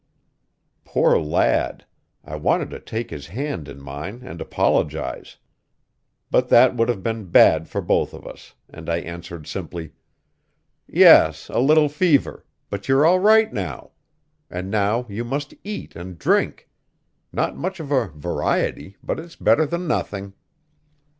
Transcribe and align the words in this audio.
Poor 0.83 1.19
lad! 1.19 1.85
I 2.25 2.35
wanted 2.35 2.71
to 2.71 2.79
take 2.79 3.11
his 3.11 3.27
hand 3.27 3.67
in 3.67 3.79
mine 3.79 4.23
and 4.23 4.41
apologize. 4.41 5.37
But 6.31 6.49
that 6.49 6.75
would 6.75 6.89
have 6.89 7.03
been 7.03 7.25
bad 7.29 7.69
for 7.69 7.81
both 7.81 8.11
of 8.15 8.25
us, 8.25 8.55
and 8.67 8.89
I 8.89 8.97
answered 8.97 9.45
simply: 9.45 9.91
"Yes, 10.87 11.49
a 11.49 11.59
little 11.59 11.87
fever. 11.87 12.43
But 12.71 12.87
you're 12.89 13.05
all 13.05 13.19
right 13.19 13.53
now. 13.53 13.91
And 14.49 14.71
now 14.71 15.05
you 15.07 15.23
must 15.23 15.53
eat 15.63 15.95
and 15.95 16.17
drink. 16.17 16.67
Not 17.31 17.55
much 17.55 17.79
of 17.79 17.91
a 17.91 18.07
variety, 18.07 18.97
but 19.03 19.19
it's 19.19 19.35
better 19.35 19.67
than 19.67 19.87
nothing." 19.87 20.33